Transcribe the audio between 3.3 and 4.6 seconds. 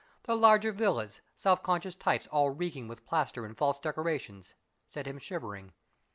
and false decorations